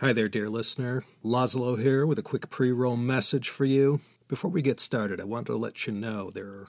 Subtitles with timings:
[0.00, 1.04] Hi there, dear listener.
[1.22, 4.00] Laszlo here with a quick pre roll message for you.
[4.28, 6.68] Before we get started, I want to let you know there are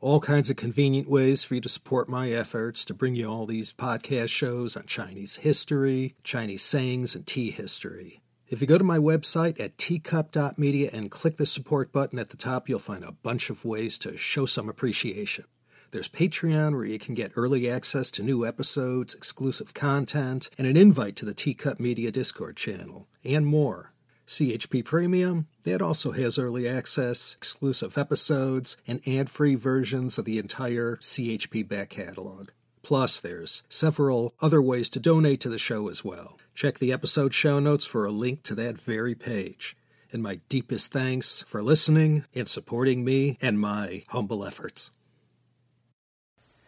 [0.00, 3.44] all kinds of convenient ways for you to support my efforts to bring you all
[3.44, 8.22] these podcast shows on Chinese history, Chinese sayings, and tea history.
[8.46, 12.36] If you go to my website at teacup.media and click the support button at the
[12.36, 15.44] top, you'll find a bunch of ways to show some appreciation.
[15.92, 20.76] There's Patreon, where you can get early access to new episodes, exclusive content, and an
[20.76, 23.92] invite to the Teacup Media Discord channel, and more.
[24.28, 30.38] CHP Premium, that also has early access, exclusive episodes, and ad free versions of the
[30.38, 32.50] entire CHP back catalog.
[32.84, 36.38] Plus, there's several other ways to donate to the show as well.
[36.54, 39.76] Check the episode show notes for a link to that very page.
[40.12, 44.92] And my deepest thanks for listening and supporting me and my humble efforts.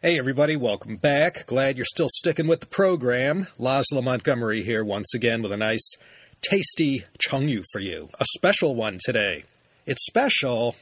[0.05, 1.47] Hey, everybody, welcome back.
[1.47, 3.47] Glad you're still sticking with the program.
[3.57, 5.93] Laszlo Montgomery here once again with a nice,
[6.41, 8.09] tasty Chengyu for you.
[8.19, 9.45] A special one today.
[9.87, 10.75] It's special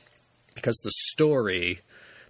[0.55, 1.81] because the story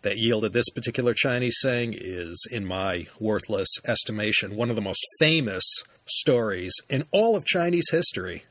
[0.03, 5.07] that yielded this particular Chinese saying is, in my worthless estimation, one of the most
[5.21, 5.63] famous
[6.07, 8.47] stories in all of Chinese history.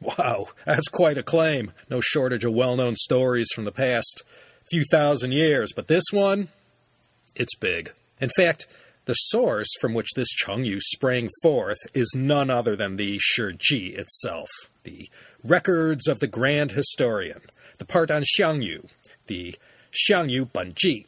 [0.00, 1.72] Wow, that's quite a claim.
[1.90, 4.22] No shortage of well known stories from the past
[4.70, 6.48] few thousand years, but this one,
[7.36, 7.92] it's big.
[8.20, 8.66] In fact,
[9.06, 14.48] the source from which this Chengyu sprang forth is none other than the Shiji itself,
[14.84, 15.10] the
[15.42, 17.42] records of the grand historian,
[17.78, 18.88] the part on Xiangyu,
[19.26, 19.56] the
[19.92, 21.06] Xiangyu Benji.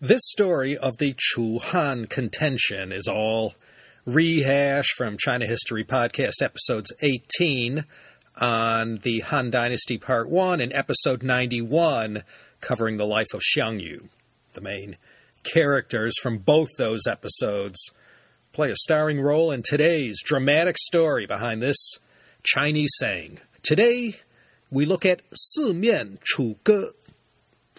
[0.00, 3.54] This story of the Chu Han contention is all
[4.04, 7.84] rehash from China History Podcast episodes 18
[8.40, 12.24] on the Han Dynasty Part 1 and episode 91
[12.60, 14.08] covering the life of Xiangyu,
[14.54, 14.96] the main
[15.42, 17.78] characters from both those episodes
[18.52, 21.98] play a starring role in today's dramatic story behind this
[22.42, 23.38] Chinese saying.
[23.62, 24.16] Today,
[24.70, 26.92] we look at 四面楚歌.
[26.92, 27.00] Chu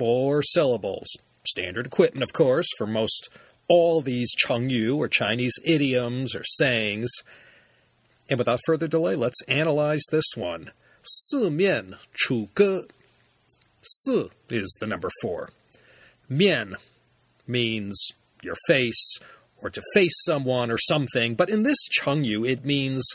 [0.02, 1.08] four syllables.
[1.48, 3.30] Standard equipment, of course, for most
[3.67, 7.11] all these Chengyu or Chinese idioms or sayings.
[8.27, 10.71] And without further delay, let's analyze this one.
[11.04, 12.88] 四面楚歌.
[13.82, 15.52] 四 Chu is the number four.
[16.27, 16.76] 面
[17.47, 17.99] means
[18.43, 19.17] your face
[19.57, 23.05] or to face someone or something, but in this Chengyu it means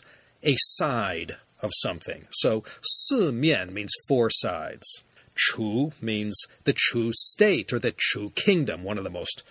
[0.42, 2.26] a side of something.
[2.30, 5.02] So 四面 means four sides.
[5.36, 9.42] Chu means the Chu state or the Chu kingdom, one of the most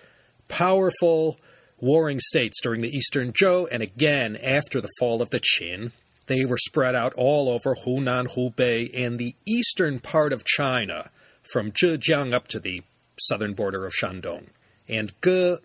[0.48, 1.38] powerful
[1.80, 5.92] warring states during the Eastern Zhou and again after the fall of the Qin.
[6.28, 11.12] They were spread out all over Hunan, Hubei, and the eastern part of China,
[11.44, 12.82] from Zhejiang up to the
[13.20, 14.48] southern border of Shandong.
[14.88, 15.60] And ge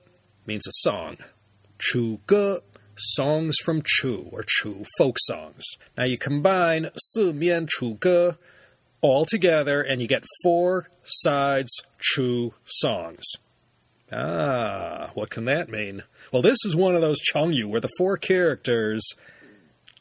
[0.46, 1.18] means a song.
[1.78, 2.60] Chu ge,
[2.96, 5.64] songs from Chu or Chu folk songs.
[5.96, 8.36] Now you combine Si Mian Chu ge
[9.00, 13.24] all together and you get four sides Chu songs.
[14.12, 16.02] Ah, what can that mean?
[16.32, 19.06] Well, this is one of those Chengyu where the four characters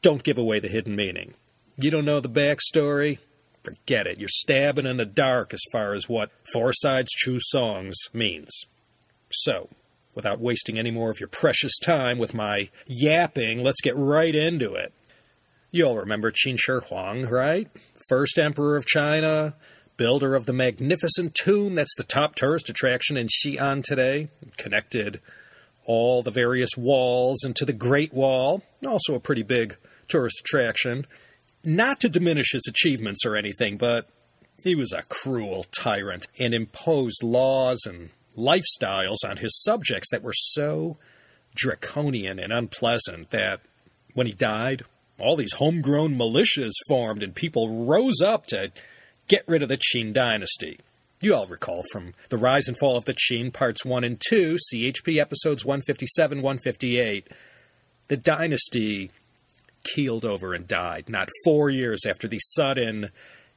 [0.01, 1.35] don't give away the hidden meaning.
[1.77, 3.19] You don't know the backstory?
[3.63, 4.17] Forget it.
[4.17, 8.49] You're stabbing in the dark as far as what four sides Chu songs means.
[9.31, 9.69] So,
[10.15, 14.73] without wasting any more of your precious time with my yapping, let's get right into
[14.73, 14.93] it.
[15.71, 17.69] You all remember Qin Shi Huang, right?
[18.07, 19.55] First emperor of China,
[19.97, 25.19] builder of the magnificent tomb that's the top tourist attraction in Xi'an today, connected
[25.85, 31.05] all the various walls into the Great Wall, also a pretty big tourist attraction.
[31.63, 34.07] Not to diminish his achievements or anything, but
[34.63, 40.33] he was a cruel tyrant and imposed laws and lifestyles on his subjects that were
[40.33, 40.97] so
[41.55, 43.61] draconian and unpleasant that
[44.13, 44.83] when he died,
[45.19, 48.71] all these homegrown militias formed and people rose up to
[49.27, 50.79] get rid of the Qin dynasty.
[51.21, 54.55] You all recall from The Rise and Fall of the Qin, Parts 1 and 2,
[54.73, 57.27] CHP episodes 157 158.
[58.07, 59.11] The dynasty
[59.83, 63.09] keeled over and died not four years after the sudden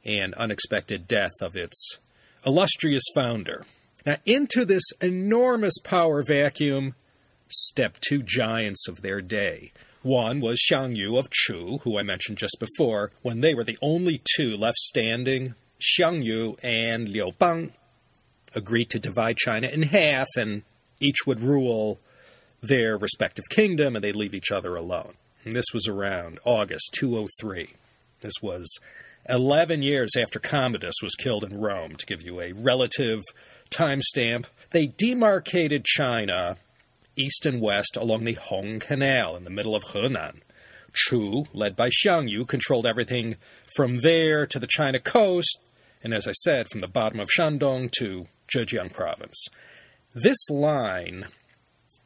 [0.05, 1.99] and unexpected death of its
[2.45, 3.65] illustrious founder.
[4.05, 6.95] Now, into this enormous power vacuum
[7.49, 9.73] stepped two giants of their day.
[10.03, 13.79] One was Xiang Yu of Chu, who I mentioned just before, when they were the
[13.81, 15.55] only two left standing.
[15.81, 17.73] Xiang Yu and Liu Bang
[18.55, 20.63] agreed to divide China in half, and
[21.01, 22.01] each would rule
[22.61, 25.15] their respective kingdom, and they'd leave each other alone.
[25.45, 27.71] And this was around August 203.
[28.21, 28.79] This was
[29.29, 33.23] 11 years after Commodus was killed in Rome, to give you a relative
[33.71, 34.47] timestamp.
[34.71, 36.57] They demarcated China
[37.17, 40.41] east and west along the Hong Canal in the middle of Henan.
[40.95, 43.37] Chu, led by Xiang Yu, controlled everything
[43.77, 45.61] from there to the China coast,
[46.03, 49.47] and as I said, from the bottom of Shandong to Zhejiang province.
[50.15, 51.29] This line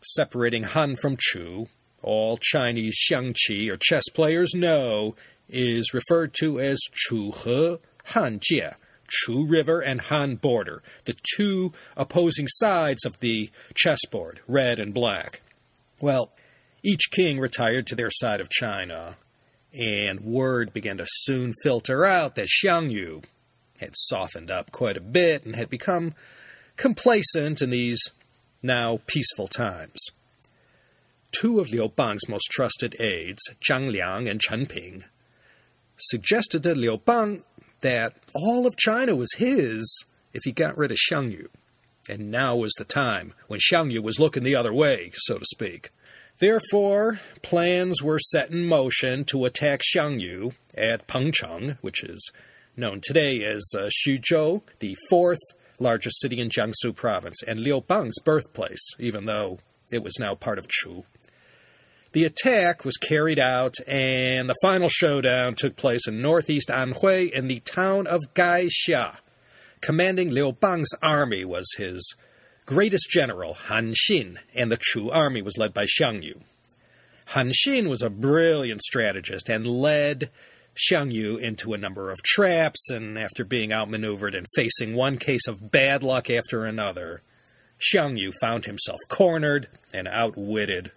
[0.02, 1.66] separating Han from Chu,
[2.02, 5.16] all Chinese xiangqi or chess players know,
[5.48, 8.74] is referred to as Chu He Han Jie,
[9.08, 15.42] Chu River and Han border, the two opposing sides of the chessboard, red and black.
[16.00, 16.32] Well,
[16.82, 19.16] each king retired to their side of China,
[19.72, 23.22] and word began to soon filter out that Xiang Yu
[23.78, 26.14] had softened up quite a bit and had become
[26.76, 28.00] complacent in these
[28.62, 29.98] now peaceful times.
[31.32, 35.04] Two of Liu Bang's most trusted aides, Zhang Liang and Chen Ping,
[35.98, 37.42] suggested to Liu Bang
[37.80, 41.48] that all of China was his if he got rid of Xiang Yu.
[42.08, 45.44] And now was the time when Xiang Yu was looking the other way, so to
[45.44, 45.90] speak.
[46.38, 52.30] Therefore, plans were set in motion to attack Xiang Yu at Pengcheng, which is
[52.76, 55.40] known today as uh, Xuzhou, the fourth
[55.78, 59.58] largest city in Jiangsu province, and Liu Bang's birthplace, even though
[59.90, 61.04] it was now part of Chu.
[62.16, 67.46] The attack was carried out, and the final showdown took place in northeast Anhui in
[67.46, 69.18] the town of Gaixia.
[69.82, 72.16] Commanding Liu Bang's army was his
[72.64, 76.40] greatest general, Han Xin, and the Chu army was led by Xiang Yu.
[77.34, 80.30] Han Xin was a brilliant strategist and led
[80.74, 85.46] Xiang Yu into a number of traps, and after being outmaneuvered and facing one case
[85.46, 87.20] of bad luck after another,
[87.78, 90.92] Xiang Yu found himself cornered and outwitted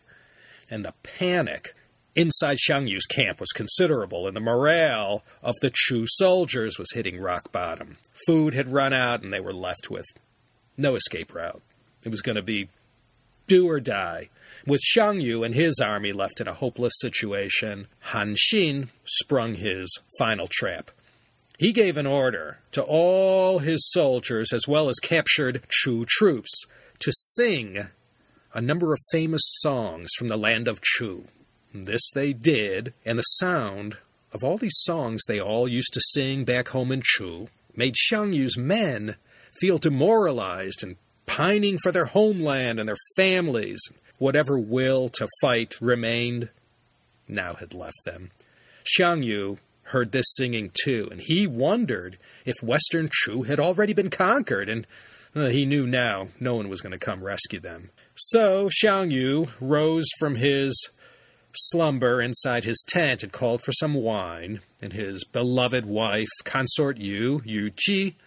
[0.69, 1.73] and the panic
[2.15, 7.19] inside Xiang Yu's camp was considerable, and the morale of the Chu soldiers was hitting
[7.19, 7.97] rock bottom.
[8.27, 10.05] Food had run out, and they were left with
[10.77, 11.61] no escape route.
[12.03, 12.69] It was going to be
[13.47, 14.29] do or die.
[14.65, 19.99] With Xiang Yu and his army left in a hopeless situation, Han Xin sprung his
[20.17, 20.91] final trap.
[21.57, 26.65] He gave an order to all his soldiers, as well as captured Chu troops,
[26.99, 27.89] to sing
[28.53, 31.25] a number of famous songs from the land of Chu.
[31.73, 33.97] This they did, and the sound
[34.33, 38.33] of all these songs they all used to sing back home in Chu made Xiang
[38.33, 39.15] Yu's men
[39.59, 43.79] feel demoralized and pining for their homeland and their families.
[44.17, 46.49] Whatever will to fight remained
[47.27, 48.31] now had left them.
[48.83, 54.09] Xiang Yu heard this singing too, and he wondered if Western Chu had already been
[54.09, 54.85] conquered, and
[55.35, 57.91] uh, he knew now no one was going to come rescue them.
[58.23, 60.89] So Xiang Yu rose from his
[61.55, 67.41] slumber inside his tent and called for some wine, and his beloved wife, consort Yu,
[67.45, 68.17] Yu Ji,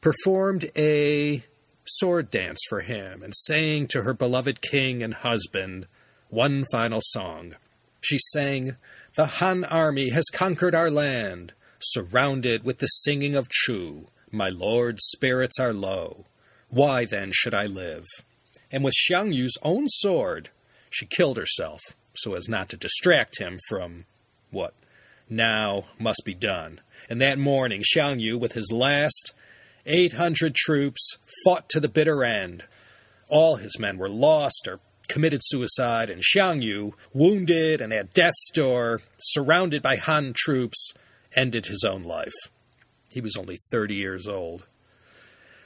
[0.00, 1.44] performed a
[1.84, 5.86] sword dance for him and sang to her beloved king and husband
[6.28, 7.54] one final song.
[8.00, 8.78] She sang,
[9.14, 14.08] The Han army has conquered our land, surrounded with the singing of Chu.
[14.32, 16.24] My lord's spirits are low.
[16.68, 18.06] Why then should I live?
[18.70, 20.50] And with Xiang Yu's own sword,
[20.90, 21.80] she killed herself
[22.14, 24.04] so as not to distract him from
[24.50, 24.74] what
[25.28, 26.80] now must be done.
[27.08, 29.32] And that morning, Xiang Yu, with his last
[29.86, 32.64] 800 troops, fought to the bitter end.
[33.28, 38.50] All his men were lost or committed suicide, and Xiang Yu, wounded and at death's
[38.52, 40.92] door, surrounded by Han troops,
[41.34, 42.34] ended his own life.
[43.12, 44.66] He was only 30 years old.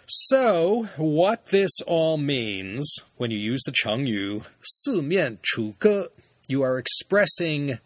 [0.08, 6.12] So, what this all means when you use the Chengyu, 四面楚歌,
[6.48, 7.78] you are expressing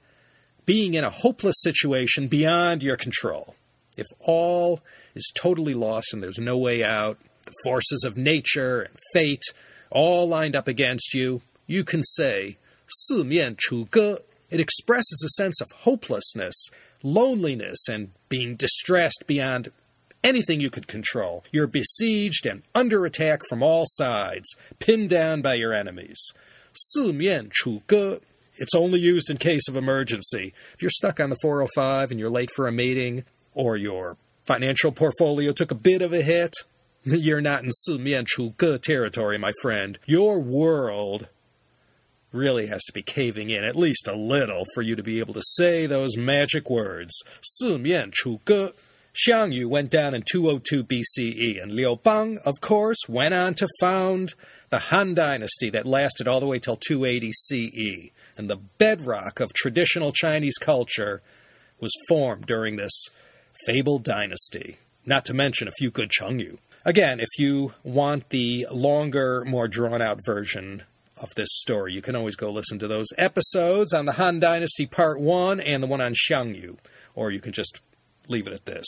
[0.66, 3.56] being in a hopeless situation beyond your control.
[3.98, 4.80] If all
[5.14, 9.44] is totally lost and there's no way out, the forces of nature and fate
[9.90, 14.22] all lined up against you, you can say 四面楚歌.
[14.50, 16.70] It expresses a sense of hopelessness,
[17.02, 19.72] loneliness, and being distressed beyond
[20.24, 21.44] anything you could control.
[21.52, 26.20] You're besieged and under attack from all sides, pinned down by your enemies.
[26.74, 28.20] 四面楚歌.
[28.58, 30.54] It's only used in case of emergency.
[30.74, 34.92] If you're stuck on the 405 and you're late for a meeting, or your financial
[34.92, 36.54] portfolio took a bit of a hit,
[37.04, 39.98] you're not in 四面楚歌 territory, my friend.
[40.06, 41.28] Your world
[42.32, 45.34] really has to be caving in at least a little for you to be able
[45.34, 47.24] to say those magic words.
[47.42, 48.74] 四面楚歌.
[49.27, 53.67] Xiang Yu went down in 202 BCE, and Liu Bang, of course, went on to
[53.81, 54.35] found
[54.71, 58.11] the Han Dynasty that lasted all the way till 280 CE.
[58.37, 61.21] And the bedrock of traditional Chinese culture
[61.81, 62.93] was formed during this
[63.67, 66.59] fabled dynasty, not to mention a few good Chengyu.
[66.85, 70.85] Again, if you want the longer, more drawn out version
[71.21, 71.93] of this story.
[71.93, 75.83] You can always go listen to those episodes on the Han Dynasty Part 1 and
[75.83, 76.77] the one on Xiangyu,
[77.17, 77.81] or you can just
[78.29, 78.87] leave it at this.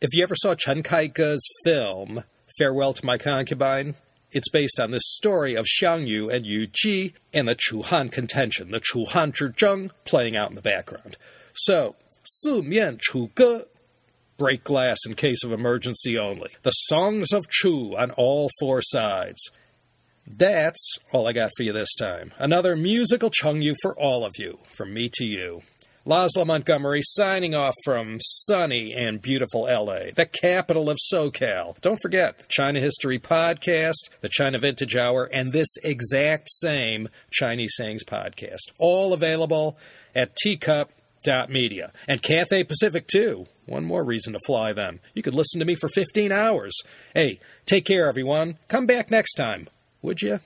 [0.00, 2.24] If you ever saw Chen Kai-ge's film
[2.58, 3.94] Farewell to My Concubine,
[4.30, 8.08] it's based on this story of Xiang Yu and Yu Ji and the Chu Han
[8.08, 11.16] contention, the Chu Han Zhizheng playing out in the background.
[11.54, 13.64] So, Si Mian Chu Ge,
[14.36, 16.50] break glass in case of emergency only.
[16.62, 19.40] The songs of Chu on all four sides.
[20.26, 22.32] That's all I got for you this time.
[22.38, 25.62] Another musical Chengyu for all of you, from me to you.
[26.06, 31.80] Laszlo Montgomery signing off from sunny and beautiful LA, the capital of SoCal.
[31.80, 37.74] Don't forget the China History Podcast, the China Vintage Hour, and this exact same Chinese
[37.74, 38.70] Sayings Podcast.
[38.78, 39.76] All available
[40.14, 40.92] at Teacup
[41.48, 41.90] Media.
[42.06, 43.48] And Cathay Pacific, too.
[43.64, 45.00] One more reason to fly them.
[45.12, 46.72] You could listen to me for 15 hours.
[47.14, 48.58] Hey, take care, everyone.
[48.68, 49.66] Come back next time,
[50.02, 50.38] would you?